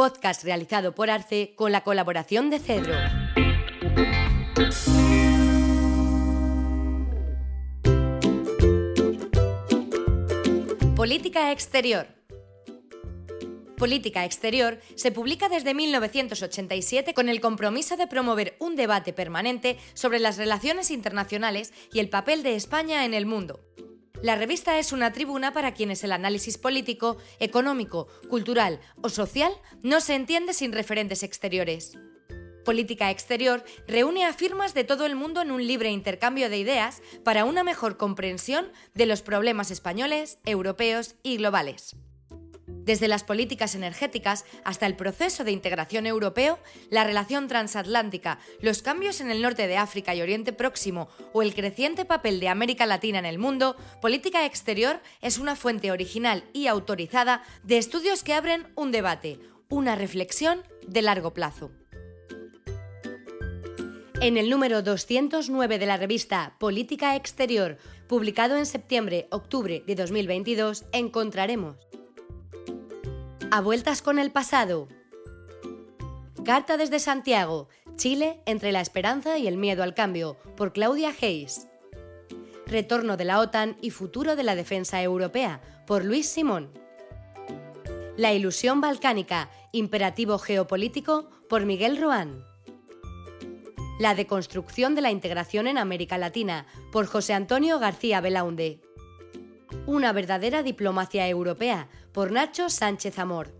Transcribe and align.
podcast 0.00 0.44
realizado 0.44 0.94
por 0.94 1.10
Arce 1.10 1.52
con 1.54 1.72
la 1.72 1.82
colaboración 1.82 2.48
de 2.48 2.58
Cedro. 2.58 2.94
Política 10.96 11.52
Exterior. 11.52 12.06
Política 13.76 14.24
Exterior 14.24 14.80
se 14.94 15.12
publica 15.12 15.50
desde 15.50 15.74
1987 15.74 17.12
con 17.12 17.28
el 17.28 17.42
compromiso 17.42 17.98
de 17.98 18.06
promover 18.06 18.56
un 18.58 18.76
debate 18.76 19.12
permanente 19.12 19.76
sobre 19.92 20.18
las 20.18 20.38
relaciones 20.38 20.90
internacionales 20.90 21.74
y 21.92 21.98
el 21.98 22.08
papel 22.08 22.42
de 22.42 22.56
España 22.56 23.04
en 23.04 23.12
el 23.12 23.26
mundo. 23.26 23.60
La 24.22 24.36
revista 24.36 24.78
es 24.78 24.92
una 24.92 25.12
tribuna 25.12 25.54
para 25.54 25.72
quienes 25.72 26.04
el 26.04 26.12
análisis 26.12 26.58
político, 26.58 27.16
económico, 27.38 28.06
cultural 28.28 28.78
o 29.00 29.08
social 29.08 29.50
no 29.82 30.02
se 30.02 30.14
entiende 30.14 30.52
sin 30.52 30.72
referentes 30.72 31.22
exteriores. 31.22 31.96
Política 32.66 33.10
Exterior 33.10 33.64
reúne 33.88 34.26
a 34.26 34.34
firmas 34.34 34.74
de 34.74 34.84
todo 34.84 35.06
el 35.06 35.16
mundo 35.16 35.40
en 35.40 35.50
un 35.50 35.66
libre 35.66 35.90
intercambio 35.90 36.50
de 36.50 36.58
ideas 36.58 37.00
para 37.24 37.46
una 37.46 37.64
mejor 37.64 37.96
comprensión 37.96 38.70
de 38.94 39.06
los 39.06 39.22
problemas 39.22 39.70
españoles, 39.70 40.38
europeos 40.44 41.14
y 41.22 41.38
globales. 41.38 41.96
Desde 42.84 43.08
las 43.08 43.24
políticas 43.24 43.74
energéticas 43.74 44.44
hasta 44.64 44.86
el 44.86 44.96
proceso 44.96 45.44
de 45.44 45.52
integración 45.52 46.06
europeo, 46.06 46.58
la 46.90 47.04
relación 47.04 47.46
transatlántica, 47.46 48.38
los 48.60 48.82
cambios 48.82 49.20
en 49.20 49.30
el 49.30 49.42
norte 49.42 49.66
de 49.66 49.76
África 49.76 50.14
y 50.14 50.22
Oriente 50.22 50.52
Próximo 50.52 51.08
o 51.32 51.42
el 51.42 51.54
creciente 51.54 52.04
papel 52.04 52.40
de 52.40 52.48
América 52.48 52.86
Latina 52.86 53.18
en 53.18 53.26
el 53.26 53.38
mundo, 53.38 53.76
Política 54.00 54.46
Exterior 54.46 55.00
es 55.20 55.38
una 55.38 55.56
fuente 55.56 55.92
original 55.92 56.44
y 56.52 56.66
autorizada 56.66 57.42
de 57.62 57.78
estudios 57.78 58.22
que 58.22 58.34
abren 58.34 58.66
un 58.74 58.92
debate, 58.92 59.38
una 59.68 59.94
reflexión 59.94 60.62
de 60.86 61.02
largo 61.02 61.32
plazo. 61.34 61.70
En 64.22 64.36
el 64.36 64.50
número 64.50 64.82
209 64.82 65.78
de 65.78 65.86
la 65.86 65.96
revista 65.96 66.56
Política 66.58 67.16
Exterior, 67.16 67.78
publicado 68.06 68.56
en 68.58 68.66
septiembre-octubre 68.66 69.82
de 69.86 69.94
2022, 69.94 70.84
encontraremos 70.92 71.76
A 73.52 73.60
vueltas 73.60 74.00
con 74.00 74.20
el 74.20 74.30
pasado. 74.30 74.86
Carta 76.44 76.76
desde 76.76 77.00
Santiago, 77.00 77.68
Chile 77.96 78.40
entre 78.46 78.70
la 78.70 78.80
esperanza 78.80 79.38
y 79.38 79.48
el 79.48 79.56
miedo 79.56 79.82
al 79.82 79.92
cambio, 79.92 80.36
por 80.56 80.72
Claudia 80.72 81.12
Hayes. 81.20 81.66
Retorno 82.66 83.16
de 83.16 83.24
la 83.24 83.40
OTAN 83.40 83.76
y 83.82 83.90
futuro 83.90 84.36
de 84.36 84.44
la 84.44 84.54
defensa 84.54 85.02
europea, 85.02 85.60
por 85.84 86.04
Luis 86.04 86.28
Simón. 86.28 86.70
La 88.16 88.32
ilusión 88.32 88.80
balcánica, 88.80 89.50
imperativo 89.72 90.38
geopolítico, 90.38 91.28
por 91.48 91.66
Miguel 91.66 92.00
Roán. 92.00 92.44
La 93.98 94.14
deconstrucción 94.14 94.94
de 94.94 95.00
la 95.00 95.10
integración 95.10 95.66
en 95.66 95.76
América 95.76 96.18
Latina, 96.18 96.66
por 96.92 97.06
José 97.06 97.34
Antonio 97.34 97.80
García 97.80 98.20
Belaunde. 98.20 98.80
Una 99.90 100.12
verdadera 100.12 100.62
diplomacia 100.62 101.26
europea, 101.26 101.88
por 102.12 102.30
Nacho 102.30 102.70
Sánchez 102.70 103.18
Amor. 103.18 103.52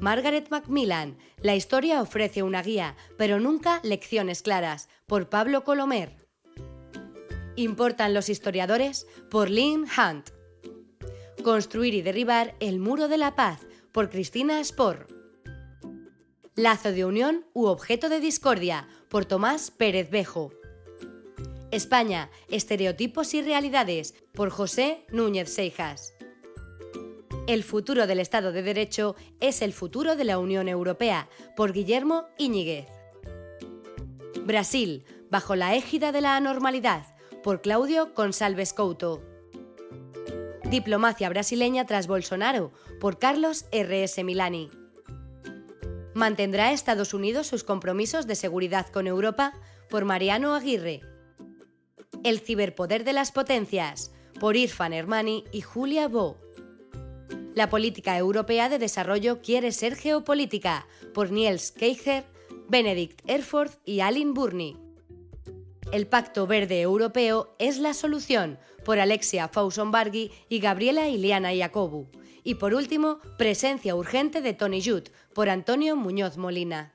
Margaret 0.00 0.48
Macmillan, 0.50 1.16
la 1.42 1.54
historia 1.54 2.02
ofrece 2.02 2.42
una 2.42 2.60
guía, 2.60 2.96
pero 3.16 3.38
nunca 3.38 3.78
lecciones 3.84 4.42
claras, 4.42 4.88
por 5.06 5.28
Pablo 5.28 5.62
Colomer. 5.62 6.16
¿Importan 7.54 8.14
los 8.14 8.28
historiadores? 8.28 9.06
por 9.30 9.48
Lynn 9.48 9.84
Hunt. 9.84 10.30
Construir 11.44 11.94
y 11.94 12.02
derribar 12.02 12.56
el 12.58 12.80
muro 12.80 13.06
de 13.06 13.18
la 13.18 13.36
paz, 13.36 13.60
por 13.92 14.10
Cristina 14.10 14.62
Spor. 14.64 15.06
Lazo 16.56 16.90
de 16.90 17.04
unión 17.04 17.46
u 17.52 17.66
objeto 17.66 18.08
de 18.08 18.18
discordia, 18.18 18.88
por 19.08 19.24
Tomás 19.24 19.70
Pérez 19.70 20.10
Bejo. 20.10 20.50
España, 21.70 22.30
estereotipos 22.48 23.32
y 23.34 23.42
realidades, 23.42 24.14
por 24.32 24.50
José 24.50 25.04
Núñez 25.10 25.52
Seijas. 25.52 26.14
El 27.46 27.62
futuro 27.62 28.06
del 28.06 28.20
Estado 28.20 28.52
de 28.52 28.62
Derecho 28.62 29.14
es 29.40 29.62
el 29.62 29.72
futuro 29.72 30.16
de 30.16 30.24
la 30.24 30.38
Unión 30.38 30.68
Europea, 30.68 31.28
por 31.56 31.72
Guillermo 31.72 32.26
Iñiguez. 32.38 32.86
Brasil, 34.44 35.04
bajo 35.30 35.54
la 35.54 35.74
égida 35.76 36.12
de 36.12 36.20
la 36.20 36.36
anormalidad, 36.36 37.14
por 37.42 37.60
Claudio 37.60 38.14
Consalves 38.14 38.72
Couto. 38.72 39.22
Diplomacia 40.64 41.28
brasileña 41.28 41.86
tras 41.86 42.06
Bolsonaro, 42.06 42.72
por 43.00 43.18
Carlos 43.18 43.66
R.S. 43.70 44.22
Milani. 44.24 44.70
¿Mantendrá 46.14 46.72
Estados 46.72 47.14
Unidos 47.14 47.46
sus 47.46 47.64
compromisos 47.64 48.26
de 48.26 48.34
seguridad 48.34 48.88
con 48.88 49.06
Europa? 49.06 49.54
Por 49.88 50.04
Mariano 50.04 50.54
Aguirre. 50.54 51.00
El 52.22 52.40
ciberpoder 52.40 53.04
de 53.04 53.14
las 53.14 53.32
potencias, 53.32 54.12
por 54.38 54.54
Irfan 54.54 54.92
Hermani 54.92 55.44
y 55.52 55.62
Julia 55.62 56.06
Bo. 56.06 56.36
La 57.54 57.70
política 57.70 58.18
europea 58.18 58.68
de 58.68 58.78
desarrollo 58.78 59.40
quiere 59.40 59.72
ser 59.72 59.96
geopolítica, 59.96 60.86
por 61.14 61.32
Niels 61.32 61.72
Keicher, 61.72 62.24
Benedict 62.68 63.22
Erfurt 63.26 63.72
y 63.86 64.00
Alin 64.00 64.34
Burney. 64.34 64.76
El 65.92 66.06
Pacto 66.06 66.46
Verde 66.46 66.82
Europeo 66.82 67.56
es 67.58 67.78
la 67.78 67.94
solución, 67.94 68.58
por 68.84 69.00
Alexia 69.00 69.48
Fausson-Barghi 69.48 70.30
y 70.50 70.60
Gabriela 70.60 71.08
Iliana 71.08 71.56
Jacobu. 71.56 72.10
Y 72.44 72.56
por 72.56 72.74
último, 72.74 73.18
Presencia 73.38 73.96
urgente 73.96 74.42
de 74.42 74.52
Tony 74.52 74.82
Judd, 74.82 75.08
por 75.34 75.48
Antonio 75.48 75.96
Muñoz 75.96 76.36
Molina. 76.36 76.92